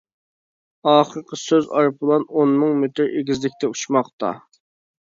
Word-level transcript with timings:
ئاخىرقى 0.91 1.39
سۆز 1.41 1.69
ئايروپىلان 1.77 2.27
ئون 2.33 2.57
مىڭ 2.65 2.75
مېتىر 2.83 3.15
ئېگىزلىكتە 3.15 3.73
ئۇچماقتا. 3.75 4.37